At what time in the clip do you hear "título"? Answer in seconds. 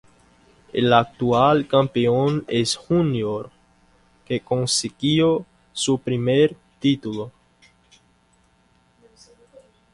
6.79-7.31